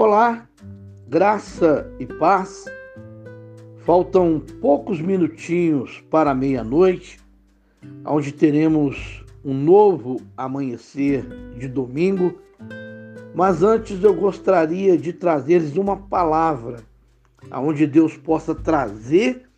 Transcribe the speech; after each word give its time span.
Olá, 0.00 0.48
graça 1.08 1.92
e 1.98 2.06
paz. 2.06 2.66
Faltam 3.78 4.40
poucos 4.60 5.00
minutinhos 5.00 6.00
para 6.08 6.32
meia-noite, 6.36 7.18
onde 8.06 8.30
teremos 8.30 9.24
um 9.44 9.52
novo 9.52 10.20
amanhecer 10.36 11.26
de 11.58 11.66
domingo. 11.66 12.38
Mas 13.34 13.64
antes 13.64 14.00
eu 14.04 14.14
gostaria 14.14 14.96
de 14.96 15.12
trazer-lhes 15.12 15.76
uma 15.76 15.96
palavra 15.96 16.76
aonde 17.50 17.84
Deus 17.84 18.16
possa 18.16 18.54
trazer 18.54 19.48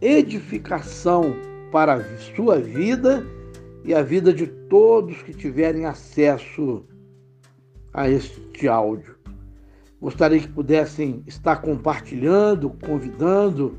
edificação 0.00 1.36
para 1.70 1.96
a 1.96 2.18
sua 2.34 2.58
vida 2.58 3.22
e 3.84 3.92
a 3.92 4.00
vida 4.00 4.32
de 4.32 4.46
todos 4.46 5.20
que 5.20 5.34
tiverem 5.34 5.84
acesso 5.84 6.86
a 7.92 8.08
este 8.08 8.66
áudio. 8.66 9.13
Gostaria 10.04 10.38
que 10.38 10.48
pudessem 10.48 11.22
estar 11.26 11.62
compartilhando, 11.62 12.68
convidando 12.84 13.78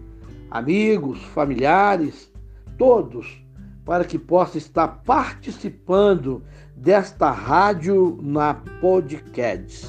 amigos, 0.49 1.21
familiares, 1.35 2.33
todos, 2.79 3.45
para 3.85 4.03
que 4.03 4.17
possa 4.17 4.57
estar 4.57 4.87
participando 5.03 6.41
desta 6.75 7.29
rádio 7.29 8.17
na 8.23 8.55
podcast. 8.81 9.85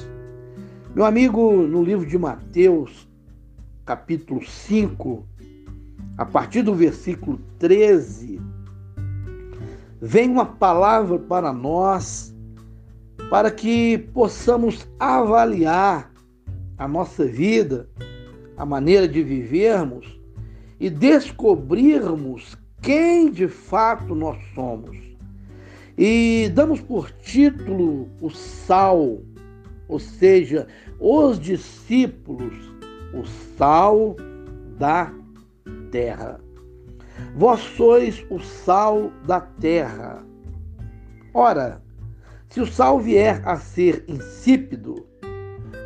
Meu 0.93 1.05
amigo, 1.05 1.53
no 1.53 1.81
livro 1.81 2.05
de 2.05 2.19
Mateus, 2.19 3.09
capítulo 3.83 4.45
5, 4.45 5.27
a 6.19 6.25
partir 6.27 6.61
do 6.61 6.75
versículo 6.75 7.39
13, 7.57 8.39
vem 9.99 10.29
uma 10.29 10.45
palavra 10.45 11.17
para 11.17 11.51
nós, 11.51 12.31
para 13.27 13.49
que 13.49 13.97
possamos 14.13 14.87
avaliar 14.99 16.15
a 16.77 16.87
nossa 16.87 17.25
vida, 17.25 17.89
a 18.55 18.65
maneira 18.65 19.07
de 19.07 19.23
vivermos 19.23 20.19
e 20.79 20.89
descobrirmos 20.89 22.57
quem 22.81 23.31
de 23.31 23.47
fato 23.47 24.13
nós 24.13 24.37
somos. 24.53 24.97
E 25.97 26.51
damos 26.53 26.79
por 26.79 27.11
título 27.11 28.07
o 28.21 28.29
sal, 28.29 29.19
ou 29.87 29.99
seja, 29.99 30.67
os 30.99 31.39
discípulos, 31.39 32.53
o 33.13 33.25
sal 33.57 34.15
da 34.77 35.11
terra. 35.91 36.39
Vós 37.35 37.59
sois 37.61 38.23
o 38.29 38.39
sal 38.39 39.11
da 39.25 39.41
terra. 39.41 40.23
Ora, 41.33 41.81
se 42.49 42.61
o 42.61 42.67
sal 42.67 42.99
vier 42.99 43.41
a 43.47 43.57
ser 43.57 44.03
insípido, 44.07 45.05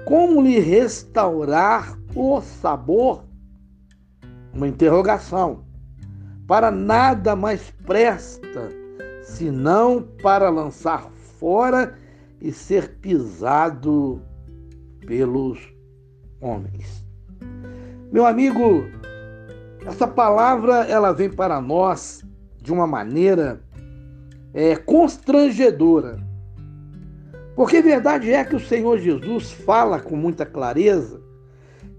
como 0.05 0.41
lhe 0.41 0.59
restaurar 0.59 1.97
o 2.15 2.41
sabor? 2.41 3.23
Uma 4.53 4.67
interrogação. 4.67 5.63
Para 6.47 6.69
nada 6.69 7.35
mais 7.35 7.71
presta, 7.85 8.69
senão 9.23 10.05
para 10.21 10.49
lançar 10.49 11.09
fora 11.39 11.97
e 12.41 12.51
ser 12.51 12.97
pisado 12.97 14.21
pelos 15.05 15.59
homens. 16.41 17.05
Meu 18.11 18.25
amigo, 18.25 18.83
essa 19.85 20.07
palavra 20.07 20.85
ela 20.85 21.13
vem 21.13 21.29
para 21.29 21.61
nós 21.61 22.23
de 22.61 22.73
uma 22.73 22.85
maneira 22.85 23.61
é, 24.53 24.75
constrangedora 24.75 26.30
porque 27.55 27.81
verdade 27.81 28.31
é 28.31 28.43
que 28.43 28.55
o 28.55 28.59
Senhor 28.59 28.97
Jesus 28.99 29.51
fala 29.51 29.99
com 29.99 30.15
muita 30.15 30.45
clareza 30.45 31.21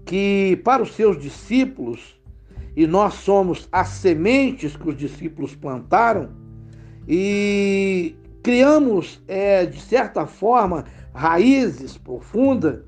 que 0.05 0.59
para 0.63 0.83
os 0.83 0.93
seus 0.95 1.17
discípulos, 1.17 2.19
e 2.75 2.85
nós 2.87 3.15
somos 3.15 3.67
as 3.71 3.89
sementes 3.89 4.75
que 4.75 4.89
os 4.89 4.97
discípulos 4.97 5.55
plantaram, 5.55 6.29
e 7.07 8.15
criamos, 8.41 9.21
é, 9.27 9.65
de 9.65 9.79
certa 9.79 10.25
forma, 10.25 10.85
raízes 11.13 11.97
profundas 11.97 12.81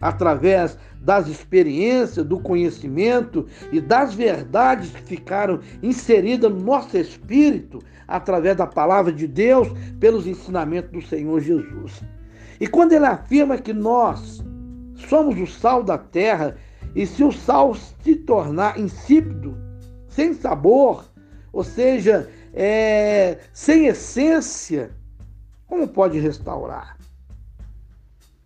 através 0.00 0.78
das 1.00 1.28
experiências, 1.28 2.24
do 2.24 2.40
conhecimento 2.40 3.46
e 3.72 3.80
das 3.80 4.14
verdades 4.14 4.90
que 4.90 5.02
ficaram 5.02 5.60
inseridas 5.82 6.50
no 6.50 6.60
nosso 6.60 6.96
espírito 6.96 7.80
através 8.08 8.56
da 8.56 8.66
palavra 8.66 9.12
de 9.12 9.26
Deus, 9.26 9.68
pelos 9.98 10.26
ensinamentos 10.26 10.90
do 10.90 11.02
Senhor 11.02 11.40
Jesus. 11.40 12.02
E 12.60 12.66
quando 12.66 12.92
ele 12.92 13.06
afirma 13.06 13.56
que 13.56 13.72
nós 13.72 14.44
somos 15.08 15.40
o 15.40 15.46
sal 15.46 15.82
da 15.82 15.96
terra, 15.96 16.56
e 16.94 17.06
se 17.06 17.24
o 17.24 17.32
sal 17.32 17.74
se 17.74 18.14
tornar 18.14 18.78
insípido, 18.78 19.56
sem 20.08 20.34
sabor, 20.34 21.04
ou 21.52 21.64
seja, 21.64 22.30
é, 22.52 23.38
sem 23.52 23.86
essência, 23.86 24.90
como 25.66 25.88
pode 25.88 26.18
restaurar? 26.18 26.98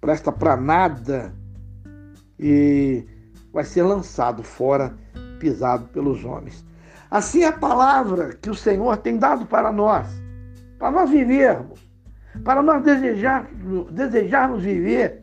Presta 0.00 0.30
para 0.30 0.56
nada 0.56 1.34
e 2.38 3.04
vai 3.52 3.64
ser 3.64 3.82
lançado 3.82 4.42
fora, 4.42 4.94
pisado 5.40 5.88
pelos 5.88 6.24
homens. 6.24 6.64
Assim 7.10 7.42
é 7.42 7.48
a 7.48 7.52
palavra 7.52 8.34
que 8.34 8.50
o 8.50 8.54
Senhor 8.54 8.96
tem 8.98 9.18
dado 9.18 9.46
para 9.46 9.72
nós, 9.72 10.06
para 10.78 10.90
nós 10.90 11.10
vivermos, 11.10 11.83
para 12.42 12.62
nós 12.62 12.82
desejarmos, 12.82 13.90
desejarmos 13.92 14.62
viver. 14.62 15.22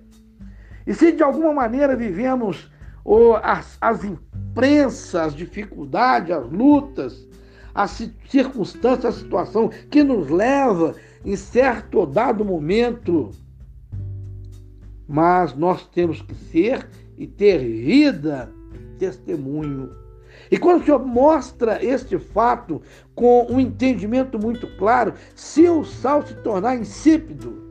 E 0.85 0.93
se 0.93 1.11
de 1.11 1.23
alguma 1.23 1.53
maneira 1.53 1.95
vivemos 1.95 2.71
ou 3.03 3.35
as, 3.37 3.77
as 3.81 4.03
imprensas, 4.03 5.15
as 5.15 5.35
dificuldades, 5.35 6.31
as 6.31 6.49
lutas, 6.51 7.27
as 7.73 8.09
circunstâncias, 8.27 9.15
a 9.15 9.19
situação 9.19 9.69
que 9.89 10.03
nos 10.03 10.29
leva 10.29 10.95
em 11.23 11.35
certo 11.35 12.05
dado 12.05 12.43
momento, 12.43 13.31
mas 15.07 15.55
nós 15.55 15.87
temos 15.87 16.21
que 16.21 16.33
ser 16.33 16.87
e 17.17 17.27
ter 17.27 17.59
vida, 17.59 18.51
testemunho. 18.97 20.00
E 20.51 20.57
quando 20.57 20.81
o 20.81 20.85
Senhor 20.85 20.99
mostra 20.99 21.83
este 21.83 22.19
fato 22.19 22.81
com 23.15 23.47
um 23.49 23.57
entendimento 23.57 24.37
muito 24.37 24.67
claro, 24.77 25.13
se 25.33 25.67
o 25.69 25.85
sal 25.85 26.27
se 26.27 26.35
tornar 26.35 26.75
insípido, 26.75 27.63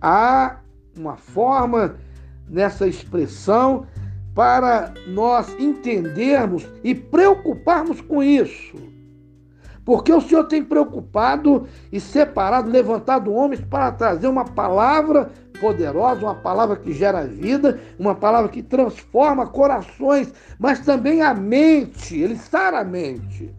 há 0.00 0.56
uma 0.96 1.18
forma 1.18 1.96
nessa 2.48 2.88
expressão 2.88 3.86
para 4.34 4.94
nós 5.08 5.54
entendermos 5.58 6.66
e 6.82 6.94
preocuparmos 6.94 8.00
com 8.00 8.22
isso. 8.22 8.76
Porque 9.84 10.12
o 10.12 10.20
Senhor 10.20 10.44
tem 10.44 10.64
preocupado 10.64 11.68
e 11.92 12.00
separado, 12.00 12.70
levantado 12.70 13.32
homens 13.32 13.60
para 13.60 13.92
trazer 13.92 14.26
uma 14.26 14.44
palavra 14.44 15.30
poderosa, 15.56 16.22
uma 16.22 16.34
palavra 16.34 16.76
que 16.76 16.92
gera 16.92 17.26
vida, 17.26 17.80
uma 17.98 18.14
palavra 18.14 18.48
que 18.50 18.62
transforma 18.62 19.46
corações, 19.46 20.32
mas 20.58 20.80
também 20.80 21.22
a 21.22 21.34
mente, 21.34 22.18
ele 22.18 22.36
sara 22.36 22.80
a 22.80 22.84
mente. 22.84 23.54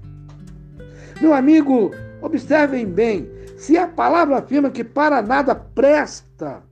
Meu 1.19 1.33
amigo, 1.33 1.91
observem 2.21 2.85
bem, 2.85 3.29
se 3.57 3.77
a 3.77 3.87
palavra 3.87 4.37
afirma 4.37 4.69
que 4.69 4.83
para 4.83 5.21
nada 5.21 5.55
presta, 5.55 6.63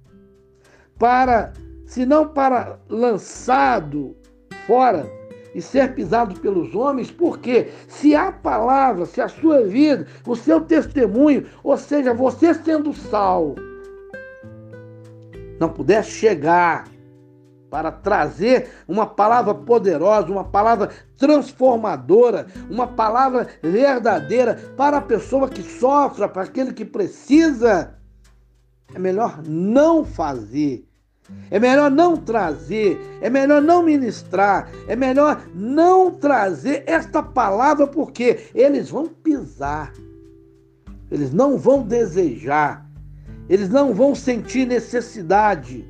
para, 0.99 1.51
senão 1.85 2.27
para 2.27 2.79
lançado 2.87 4.15
fora 4.67 5.09
e 5.55 5.61
ser 5.61 5.93
pisado 5.95 6.39
pelos 6.39 6.75
homens, 6.75 7.09
porque 7.09 7.69
se 7.87 8.13
a 8.13 8.31
palavra, 8.31 9.05
se 9.05 9.21
a 9.21 9.27
sua 9.27 9.61
vida, 9.61 10.05
o 10.27 10.35
seu 10.35 10.61
testemunho, 10.61 11.45
ou 11.63 11.77
seja, 11.77 12.13
você 12.13 12.53
sendo 12.53 12.93
sal, 12.93 13.55
não 15.59 15.69
pudesse 15.69 16.11
chegar 16.11 16.87
para 17.69 17.91
trazer 17.91 18.69
uma 18.87 19.05
palavra 19.05 19.53
poderosa, 19.53 20.31
uma 20.31 20.45
palavra 20.45 20.91
transformadora, 21.17 22.47
uma 22.69 22.87
palavra 22.87 23.47
verdadeira 23.61 24.55
para 24.77 24.97
a 24.97 25.01
pessoa 25.01 25.49
que 25.49 25.61
sofre, 25.61 26.27
para 26.27 26.43
aquele 26.43 26.73
que 26.73 26.85
precisa, 26.85 27.95
é 28.93 28.99
melhor 28.99 29.41
não 29.45 30.05
fazer. 30.05 30.87
É 31.49 31.59
melhor 31.59 31.89
não 31.89 32.15
trazer, 32.15 32.99
é 33.19 33.31
melhor 33.31 33.59
não 33.59 33.81
ministrar, 33.81 34.69
é 34.87 34.95
melhor 34.95 35.41
não 35.55 36.11
trazer 36.11 36.83
esta 36.85 37.23
palavra 37.23 37.87
porque 37.87 38.51
eles 38.53 38.91
vão 38.91 39.07
pisar, 39.07 39.91
eles 41.09 41.33
não 41.33 41.57
vão 41.57 41.81
desejar, 41.81 42.84
eles 43.49 43.69
não 43.69 43.93
vão 43.93 44.15
sentir 44.15 44.65
necessidade. 44.65 45.85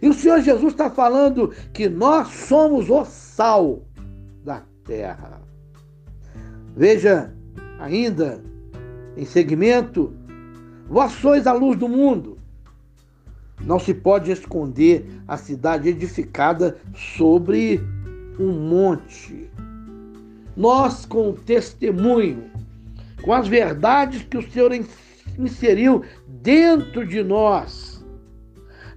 E 0.00 0.08
o 0.08 0.14
Senhor 0.14 0.40
Jesus 0.40 0.72
está 0.72 0.90
falando 0.90 1.52
que 1.72 1.88
nós 1.88 2.28
somos 2.28 2.90
o 2.90 3.04
sal 3.04 3.82
da 4.44 4.62
terra. 4.84 5.40
Veja 6.76 7.32
ainda, 7.78 8.42
em 9.16 9.24
segmento, 9.24 10.14
vós 10.88 11.12
sois 11.12 11.46
a 11.46 11.52
luz 11.52 11.78
do 11.78 11.88
mundo. 11.88 12.38
Não 13.62 13.78
se 13.78 13.94
pode 13.94 14.30
esconder 14.30 15.06
a 15.26 15.36
cidade 15.36 15.88
edificada 15.88 16.76
sobre 16.94 17.80
um 18.38 18.52
monte. 18.52 19.50
Nós, 20.54 21.06
com 21.06 21.30
o 21.30 21.32
testemunho, 21.32 22.50
com 23.22 23.32
as 23.32 23.48
verdades 23.48 24.22
que 24.22 24.36
o 24.36 24.50
Senhor 24.50 24.72
inseriu 25.38 26.02
dentro 26.26 27.06
de 27.06 27.22
nós, 27.22 28.04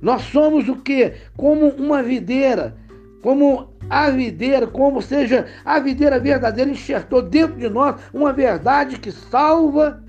nós 0.01 0.21
somos 0.23 0.69
o 0.69 0.77
que? 0.77 1.13
Como 1.35 1.69
uma 1.69 2.01
videira, 2.01 2.77
como 3.21 3.73
a 3.89 4.09
videira, 4.09 4.67
como 4.67 5.01
seja 5.01 5.47
a 5.65 5.79
videira 5.79 6.19
verdadeira, 6.19 6.69
enxertou 6.69 7.21
dentro 7.21 7.57
de 7.57 7.69
nós 7.69 7.99
uma 8.13 8.31
verdade 8.31 8.99
que 8.99 9.11
salva, 9.11 10.01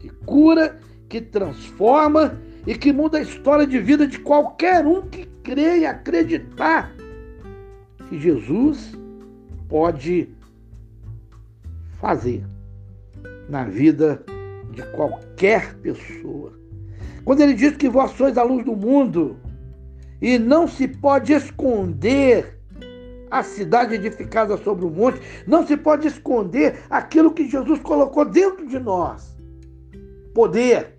que 0.00 0.08
cura, 0.24 0.78
que 1.08 1.20
transforma 1.20 2.38
e 2.66 2.74
que 2.74 2.92
muda 2.92 3.18
a 3.18 3.22
história 3.22 3.66
de 3.66 3.78
vida 3.78 4.06
de 4.06 4.18
qualquer 4.18 4.86
um 4.86 5.02
que 5.02 5.26
crê 5.42 5.80
e 5.80 5.86
acreditar 5.86 6.92
que 8.08 8.18
Jesus 8.18 8.96
pode 9.68 10.28
fazer 12.00 12.44
na 13.48 13.64
vida 13.64 14.24
de 14.72 14.82
qualquer 14.92 15.74
pessoa. 15.76 16.52
Quando 17.24 17.40
ele 17.40 17.54
diz 17.54 17.76
que 17.76 17.88
vós 17.88 18.10
sois 18.12 18.36
a 18.36 18.42
luz 18.42 18.64
do 18.64 18.74
mundo 18.74 19.36
e 20.20 20.38
não 20.38 20.66
se 20.66 20.88
pode 20.88 21.32
esconder 21.32 22.58
a 23.30 23.42
cidade 23.42 23.94
edificada 23.94 24.56
sobre 24.58 24.84
o 24.84 24.90
monte, 24.90 25.20
não 25.46 25.66
se 25.66 25.76
pode 25.76 26.06
esconder 26.06 26.80
aquilo 26.90 27.32
que 27.32 27.48
Jesus 27.48 27.78
colocou 27.80 28.24
dentro 28.24 28.66
de 28.66 28.78
nós. 28.78 29.36
Poder, 30.34 30.98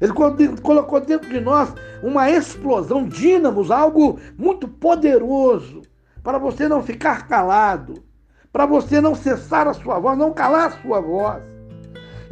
ele 0.00 0.12
colocou 0.60 1.00
dentro 1.00 1.28
de 1.30 1.40
nós 1.40 1.72
uma 2.02 2.30
explosão, 2.30 3.06
dínamos, 3.06 3.70
algo 3.70 4.18
muito 4.36 4.66
poderoso, 4.66 5.82
para 6.22 6.38
você 6.38 6.66
não 6.66 6.82
ficar 6.82 7.28
calado, 7.28 8.02
para 8.52 8.66
você 8.66 9.00
não 9.00 9.14
cessar 9.14 9.68
a 9.68 9.74
sua 9.74 9.98
voz, 9.98 10.18
não 10.18 10.32
calar 10.32 10.66
a 10.66 10.82
sua 10.82 11.00
voz. 11.00 11.53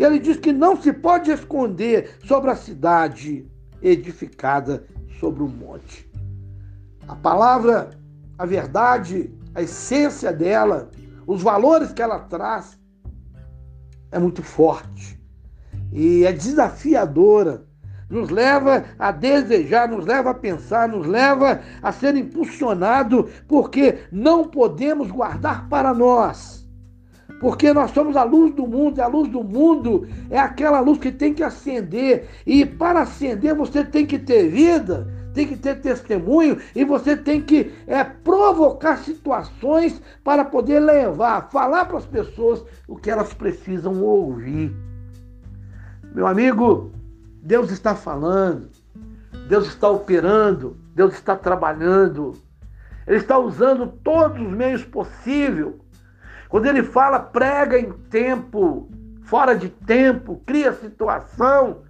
Ele 0.05 0.19
diz 0.19 0.37
que 0.37 0.53
não 0.53 0.81
se 0.81 0.93
pode 0.93 1.31
esconder 1.31 2.17
sobre 2.25 2.51
a 2.51 2.57
cidade 2.57 3.47
edificada 3.81 4.85
sobre 5.21 5.43
o 5.43 5.49
monte. 5.49 6.11
A 7.07 7.15
palavra, 7.15 7.91
a 8.37 8.45
verdade, 8.45 9.33
a 9.55 9.63
essência 9.63 10.33
dela, 10.33 10.91
os 11.27 11.43
valores 11.43 11.93
que 11.93 12.03
ela 12.03 12.19
traz, 12.21 12.79
é 14.11 14.19
muito 14.19 14.43
forte 14.43 15.21
e 15.93 16.25
é 16.25 16.33
desafiadora, 16.33 17.65
nos 18.11 18.29
leva 18.29 18.85
a 18.99 19.11
desejar, 19.11 19.89
nos 19.89 20.05
leva 20.05 20.31
a 20.31 20.35
pensar, 20.35 20.89
nos 20.89 21.07
leva 21.07 21.61
a 21.83 21.93
ser 21.93 22.15
impulsionado, 22.15 23.29
porque 23.49 24.01
não 24.11 24.49
podemos 24.49 25.11
guardar 25.11 25.69
para 25.69 25.95
nós. 25.95 26.62
Porque 27.41 27.73
nós 27.73 27.91
somos 27.91 28.17
a 28.17 28.23
luz 28.23 28.55
do 28.55 28.67
mundo, 28.67 28.99
e 28.99 29.01
a 29.01 29.07
luz 29.07 29.29
do 29.29 29.43
mundo 29.43 30.07
é 30.31 30.39
aquela 30.39 30.81
luz 30.81 30.99
que 30.99 31.11
tem 31.11 31.35
que 31.35 31.43
acender. 31.43 32.29
E 32.47 32.65
para 32.65 33.03
acender 33.03 33.55
você 33.55 33.85
tem 33.85 34.07
que 34.07 34.19
ter 34.19 34.49
vida, 34.49 35.09
tem 35.35 35.47
que 35.47 35.57
ter 35.57 35.81
testemunho 35.81 36.59
e 36.75 36.85
você 36.85 37.17
tem 37.17 37.41
que 37.41 37.73
é, 37.87 38.05
provocar 38.05 38.99
situações 38.99 40.01
para 40.23 40.45
poder 40.45 40.81
levar, 40.81 41.51
falar 41.51 41.87
para 41.87 41.99
as 41.99 42.07
pessoas 42.07 42.65
o 42.87 42.97
que 42.97 43.11
elas 43.11 43.33
precisam 43.35 44.03
ouvir. 44.03 44.75
Meu 46.15 46.27
amigo, 46.27 46.93
Deus 47.43 47.71
está 47.71 47.95
falando, 47.95 48.69
Deus 49.49 49.67
está 49.67 49.89
operando, 49.89 50.77
Deus 50.95 51.15
está 51.15 51.35
trabalhando. 51.35 52.35
Ele 53.07 53.17
está 53.17 53.39
usando 53.39 53.87
todos 54.05 54.41
os 54.41 54.53
meios 54.53 54.85
possíveis. 54.85 55.75
Quando 56.53 56.67
ele 56.67 56.83
fala, 56.83 57.19
prega 57.19 57.79
em 57.79 57.91
tempo, 58.11 58.87
fora 59.23 59.57
de 59.57 59.71
tempo, 59.71 60.43
cria 60.45 60.75
situação, 60.75 61.81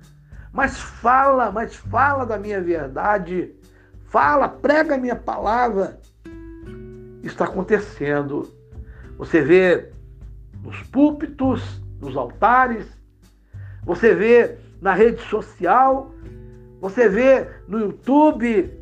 mas 0.52 0.78
fala, 0.78 1.50
mas 1.50 1.74
fala 1.74 2.24
da 2.24 2.38
minha 2.38 2.62
verdade, 2.62 3.52
fala, 4.04 4.48
prega 4.48 4.94
a 4.94 4.98
minha 4.98 5.16
palavra. 5.16 5.98
Está 7.24 7.46
acontecendo. 7.46 8.48
Você 9.18 9.42
vê 9.42 9.90
nos 10.62 10.80
púlpitos, 10.84 11.82
nos 12.00 12.16
altares, 12.16 12.86
você 13.82 14.14
vê 14.14 14.58
na 14.80 14.94
rede 14.94 15.20
social, 15.22 16.14
você 16.80 17.08
vê 17.08 17.48
no 17.66 17.80
YouTube 17.80 18.78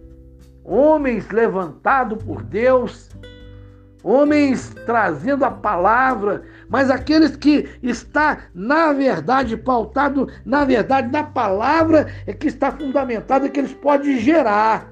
homens 0.62 1.30
levantados 1.30 2.22
por 2.22 2.42
Deus, 2.42 3.08
homens 4.02 4.74
trazendo 4.86 5.44
a 5.44 5.50
palavra, 5.50 6.42
mas 6.68 6.90
aqueles 6.90 7.36
que 7.36 7.68
está 7.82 8.44
na 8.54 8.92
verdade 8.92 9.56
pautado 9.56 10.28
na 10.44 10.64
verdade 10.64 11.10
na 11.12 11.24
palavra 11.24 12.06
é 12.26 12.32
que 12.32 12.48
está 12.48 12.72
fundamentado 12.72 13.46
é 13.46 13.48
que 13.48 13.60
eles 13.60 13.74
podem 13.74 14.18
gerar, 14.18 14.90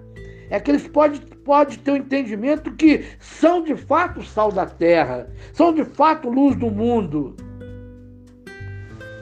é 0.51 0.61
que 0.61 0.71
eles 0.71 0.87
podem 0.87 1.21
pode 1.49 1.79
ter 1.79 1.93
o 1.93 1.95
um 1.95 1.97
entendimento 1.97 2.71
que 2.75 3.07
são 3.19 3.65
de 3.65 3.75
fato 3.75 4.23
sal 4.23 4.53
da 4.53 4.67
terra, 4.67 5.31
são 5.55 5.73
de 5.73 5.83
fato 5.83 6.29
luz 6.29 6.55
do 6.55 6.71
mundo. 6.71 7.35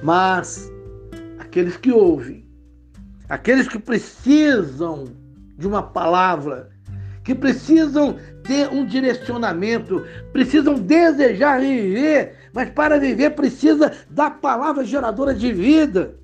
Mas 0.02 0.68
aqueles 1.38 1.76
que 1.76 1.92
ouvem, 1.92 2.44
aqueles 3.28 3.68
que 3.68 3.78
precisam 3.78 5.04
de 5.56 5.68
uma 5.68 5.84
palavra, 5.84 6.75
que 7.26 7.34
precisam 7.34 8.16
ter 8.44 8.68
um 8.68 8.86
direcionamento, 8.86 10.06
precisam 10.32 10.74
desejar 10.74 11.60
viver, 11.60 12.36
mas 12.52 12.70
para 12.70 13.00
viver 13.00 13.30
precisa 13.30 13.92
da 14.08 14.30
palavra 14.30 14.84
geradora 14.84 15.34
de 15.34 15.52
vida. 15.52 16.16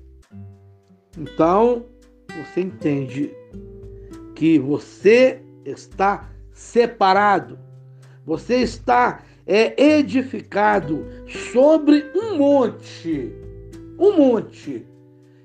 Então, 1.17 1.85
você 2.29 2.61
entende 2.61 3.35
que 4.33 4.57
você 4.57 5.41
está 5.65 6.29
separado, 6.53 7.59
você 8.25 8.59
está 8.59 9.23
é, 9.45 9.97
edificado 9.97 11.05
sobre 11.27 12.09
um 12.15 12.37
monte, 12.37 13.29
um 13.99 14.15
monte. 14.15 14.87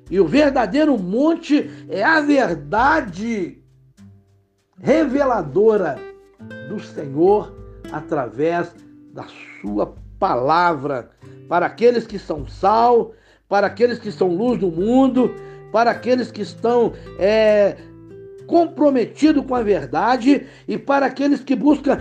E 0.08 0.20
o 0.20 0.24
verdadeiro 0.24 0.96
monte 0.96 1.68
é 1.88 2.04
a 2.04 2.20
verdade 2.20 3.57
reveladora 4.80 5.98
do 6.68 6.78
Senhor 6.80 7.54
através 7.90 8.74
da 9.12 9.26
sua 9.60 9.94
palavra 10.18 11.10
para 11.48 11.66
aqueles 11.66 12.06
que 12.06 12.18
são 12.18 12.46
sal, 12.46 13.12
para 13.48 13.66
aqueles 13.66 13.98
que 13.98 14.12
são 14.12 14.28
luz 14.28 14.58
do 14.58 14.70
mundo, 14.70 15.34
para 15.72 15.90
aqueles 15.90 16.30
que 16.30 16.42
estão 16.42 16.92
é, 17.18 17.76
comprometidos 18.46 19.44
com 19.44 19.54
a 19.54 19.62
verdade 19.62 20.46
e 20.66 20.78
para 20.78 21.06
aqueles 21.06 21.42
que 21.42 21.56
buscam 21.56 21.98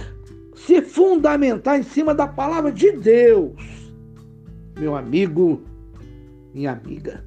se 0.55 0.81
fundamentar 0.81 1.79
em 1.79 1.83
cima 1.83 2.13
da 2.13 2.27
palavra 2.27 2.71
de 2.71 2.91
Deus. 2.93 3.61
Meu 4.77 4.95
amigo, 4.95 5.61
minha 6.53 6.71
amiga. 6.71 7.23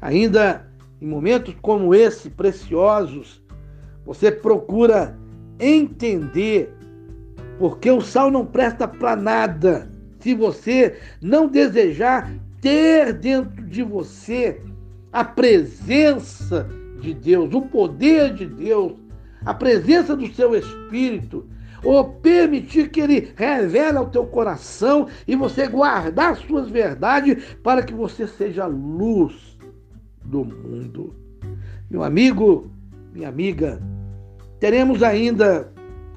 Ainda 0.00 0.68
em 1.00 1.06
momentos 1.06 1.54
como 1.62 1.94
esse, 1.94 2.30
preciosos, 2.30 3.42
você 4.04 4.30
procura 4.30 5.18
entender 5.58 6.74
porque 7.58 7.90
o 7.90 8.00
sal 8.00 8.30
não 8.30 8.46
presta 8.46 8.88
para 8.88 9.14
nada 9.14 9.90
se 10.20 10.34
você 10.34 10.96
não 11.20 11.46
desejar 11.46 12.32
ter 12.60 13.12
dentro 13.12 13.62
de 13.66 13.82
você 13.82 14.60
a 15.12 15.24
presença 15.24 16.68
de 17.00 17.14
Deus, 17.14 17.52
o 17.54 17.62
poder 17.62 18.34
de 18.34 18.46
Deus, 18.46 18.94
a 19.44 19.54
presença 19.54 20.14
do 20.14 20.26
seu 20.32 20.54
Espírito, 20.54 21.46
ou 21.82 22.04
permitir 22.04 22.90
que 22.90 23.00
ele 23.00 23.32
revele 23.34 23.96
ao 23.96 24.10
teu 24.10 24.26
coração 24.26 25.08
e 25.26 25.34
você 25.34 25.66
guardar 25.66 26.36
suas 26.36 26.68
verdades 26.68 27.42
para 27.62 27.82
que 27.82 27.94
você 27.94 28.26
seja 28.26 28.66
luz 28.66 29.58
do 30.22 30.44
mundo. 30.44 31.14
Meu 31.90 32.02
amigo, 32.02 32.70
minha 33.12 33.28
amiga, 33.28 33.80
teremos 34.58 35.02
ainda 35.02 35.72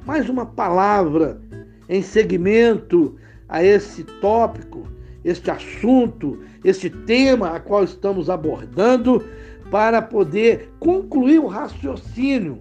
mais 0.06 0.30
uma 0.30 0.46
palavra 0.46 1.42
em 1.90 2.02
segmento 2.02 3.16
a 3.50 3.64
esse 3.64 4.04
tópico, 4.04 4.88
este 5.24 5.50
assunto, 5.50 6.40
este 6.64 6.90
tema 6.90 7.56
a 7.56 7.60
qual 7.60 7.84
estamos 7.84 8.30
abordando, 8.30 9.24
para 9.72 10.02
poder 10.02 10.72
concluir 10.80 11.40
o 11.40 11.48
raciocínio. 11.48 12.60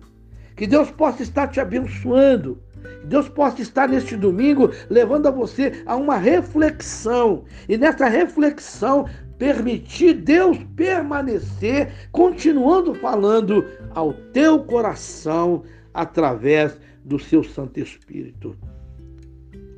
Que 0.56 0.66
Deus 0.66 0.90
possa 0.90 1.22
estar 1.22 1.48
te 1.48 1.60
abençoando. 1.60 2.58
Que 3.00 3.06
Deus 3.06 3.28
possa 3.28 3.60
estar 3.60 3.88
neste 3.88 4.16
domingo 4.16 4.70
levando 4.88 5.26
a 5.26 5.30
você 5.30 5.82
a 5.84 5.94
uma 5.96 6.16
reflexão. 6.16 7.44
E 7.68 7.76
nessa 7.76 8.08
reflexão 8.08 9.06
permitir 9.42 10.14
Deus 10.14 10.56
permanecer, 10.76 11.92
continuando 12.12 12.94
falando 12.94 13.66
ao 13.90 14.12
teu 14.32 14.62
coração 14.62 15.64
através 15.92 16.78
do 17.04 17.18
seu 17.18 17.42
Santo 17.42 17.80
Espírito. 17.80 18.56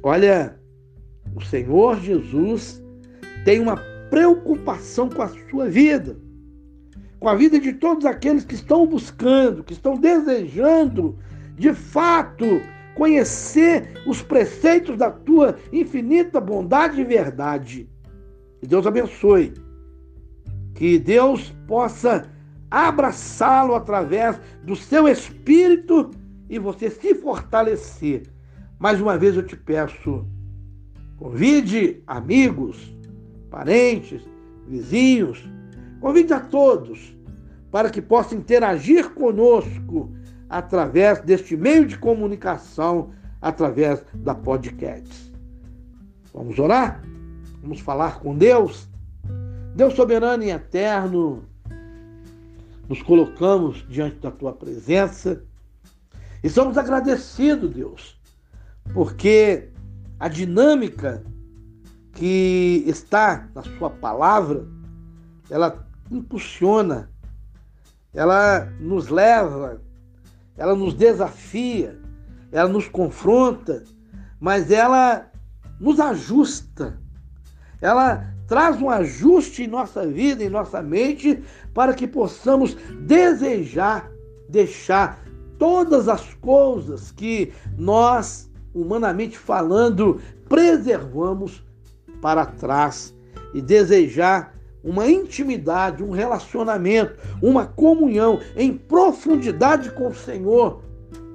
Olha, 0.03 0.61
o 1.35 1.41
Senhor 1.41 1.99
Jesus 1.99 2.85
tem 3.47 3.59
uma 3.59 3.79
preocupação 4.11 5.09
com 5.09 5.23
a 5.23 5.29
sua 5.49 5.67
vida, 5.71 6.15
com 7.19 7.31
a 7.31 7.35
vida 7.35 7.59
de 7.59 7.73
todos 7.73 8.05
aqueles 8.05 8.45
que 8.45 8.57
estão 8.57 8.87
buscando, 8.87 9.65
que 9.65 9.73
estão 9.73 9.97
desejando, 9.97 11.19
de 11.57 11.73
fato, 11.73 12.61
conhecer 12.95 13.95
os 14.07 14.21
preceitos 14.21 14.99
da 14.99 15.11
tua 15.11 15.57
infinita 15.73 16.39
bondade 16.39 17.01
e 17.01 17.05
verdade. 17.05 17.94
Que 18.65 18.69
Deus 18.69 18.87
abençoe. 18.87 19.53
Que 20.75 20.99
Deus 20.99 21.55
possa 21.69 22.27
abraçá-lo 22.71 23.75
através 23.75 24.41
do 24.63 24.75
seu 24.75 25.07
espírito 25.07 26.11
e 26.49 26.59
você 26.59 26.89
se 26.89 27.15
fortalecer. 27.15 28.23
Mais 28.79 29.03
uma 29.03 29.19
vez 29.19 29.37
eu 29.37 29.43
te 29.43 29.55
peço, 29.55 30.27
convide 31.19 32.03
amigos, 32.07 32.97
parentes, 33.51 34.27
vizinhos, 34.67 35.47
convide 36.01 36.33
a 36.33 36.41
todos 36.41 37.15
para 37.71 37.91
que 37.91 38.01
possam 38.01 38.39
interagir 38.39 39.11
conosco 39.11 40.11
através 40.49 41.21
deste 41.21 41.55
meio 41.55 41.85
de 41.85 41.99
comunicação, 41.99 43.11
através 43.43 44.03
da 44.15 44.35
podcast. 44.35 45.31
Vamos 46.33 46.59
orar? 46.59 47.03
Vamos 47.65 47.81
falar 47.81 48.21
com 48.21 48.37
Deus? 48.37 48.87
Deus 49.75 49.95
soberano 49.95 50.45
e 50.45 50.51
eterno, 50.51 51.45
nos 52.87 53.03
colocamos 53.03 53.87
diante 53.89 54.17
da 54.17 54.31
tua 54.31 54.53
presença 54.53 55.43
e 56.43 56.51
somos 56.51 56.77
agradecidos, 56.77 57.75
Deus, 57.75 58.21
porque 58.93 59.71
a 60.21 60.29
dinâmica 60.29 61.25
que 62.13 62.85
está 62.87 63.49
na 63.55 63.63
sua 63.63 63.89
palavra, 63.89 64.69
ela 65.49 65.89
impulsiona, 66.11 67.11
ela 68.13 68.67
nos 68.79 69.09
leva, 69.09 69.81
ela 70.59 70.77
nos 70.77 70.93
desafia, 70.93 71.99
ela 72.53 72.69
nos 72.69 72.89
confronta, 72.89 73.83
mas 74.39 74.71
ela 74.71 75.31
nos 75.81 75.99
ajusta 75.99 77.03
ela 77.81 78.25
traz 78.47 78.81
um 78.81 78.91
ajuste 78.91 79.65
em 79.65 79.67
nossa 79.67 80.07
vida, 80.07 80.45
em 80.45 80.51
nossa 80.51 80.83
mente, 80.83 81.43
para 81.73 81.95
que 81.95 82.07
possamos 82.07 82.75
desejar 83.01 84.13
deixar 84.49 85.23
todas 85.59 86.09
as 86.09 86.35
coisas 86.35 87.11
que 87.11 87.53
nós, 87.77 88.51
humanamente 88.75 89.39
falando, 89.39 90.21
preservamos 90.49 91.65
para 92.21 92.47
trás 92.47 93.15
e 93.53 93.61
desejar 93.61 94.55
uma 94.83 95.09
intimidade, 95.09 96.03
um 96.03 96.11
relacionamento, 96.11 97.17
uma 97.43 97.67
comunhão 97.67 98.41
em 98.55 98.77
profundidade 98.77 99.91
com 99.93 100.09
o 100.09 100.15
Senhor, 100.15 100.83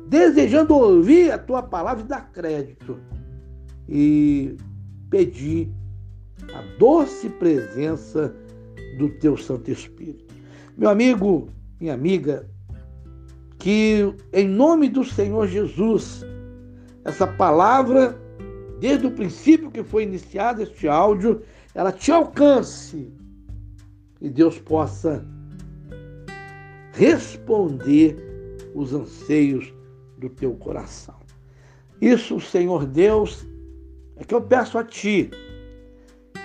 desejando 0.07 0.75
ouvir 0.75 1.31
a 1.31 1.37
tua 1.37 1.63
palavra 1.63 2.03
e 2.03 2.07
dar 2.07 2.31
crédito. 2.31 2.99
E 3.87 4.55
pedir 5.09 5.71
a 6.53 6.61
doce 6.77 7.29
presença 7.29 8.33
do 8.97 9.09
teu 9.19 9.37
Santo 9.37 9.71
Espírito. 9.71 10.33
Meu 10.77 10.89
amigo, 10.89 11.49
minha 11.79 11.93
amiga, 11.93 12.49
que 13.57 14.13
em 14.33 14.47
nome 14.47 14.89
do 14.89 15.03
Senhor 15.03 15.47
Jesus, 15.47 16.25
essa 17.03 17.27
palavra, 17.27 18.17
desde 18.79 19.07
o 19.07 19.11
princípio 19.11 19.71
que 19.71 19.83
foi 19.83 20.03
iniciado 20.03 20.61
este 20.61 20.87
áudio, 20.87 21.41
ela 21.75 21.91
te 21.91 22.11
alcance 22.11 23.11
e 24.21 24.29
Deus 24.29 24.57
possa 24.59 25.25
responder 26.93 28.17
os 28.73 28.93
anseios 28.93 29.73
do 30.17 30.29
teu 30.29 30.53
coração. 30.55 31.15
Isso, 32.01 32.39
Senhor 32.39 32.85
Deus, 32.85 33.45
é 34.15 34.23
que 34.23 34.33
eu 34.33 34.41
peço 34.41 34.77
a 34.77 34.83
Ti 34.83 35.29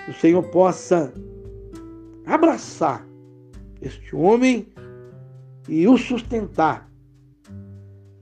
o 0.07 0.13
Senhor 0.13 0.43
possa 0.49 1.13
abraçar 2.25 3.05
este 3.81 4.15
homem 4.15 4.67
e 5.67 5.87
o 5.87 5.97
sustentar, 5.97 6.89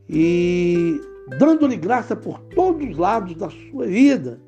e 0.09 0.99
dando-lhe 1.39 1.75
graça 1.75 2.15
por 2.15 2.39
todos 2.55 2.89
os 2.89 2.97
lados 2.97 3.35
da 3.35 3.49
sua 3.49 3.85
vida, 3.85 4.41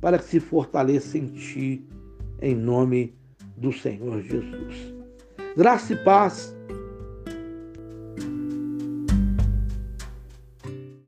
para 0.00 0.18
que 0.18 0.24
se 0.24 0.40
fortaleça 0.40 1.18
em 1.18 1.26
ti, 1.26 1.86
em 2.40 2.54
nome 2.54 3.14
do 3.56 3.72
Senhor 3.72 4.22
Jesus. 4.22 4.94
Graça 5.56 5.92
e 5.92 5.96
paz 6.04 6.56